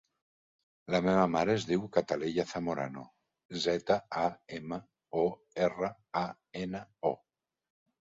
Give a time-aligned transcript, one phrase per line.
[0.93, 3.03] La meva mare es diu Cataleya Zamorano:
[3.65, 4.23] zeta, a,
[4.61, 4.79] ema,
[5.25, 5.27] o,
[5.67, 5.91] erra,
[6.23, 6.25] a,
[6.63, 7.13] ena, o.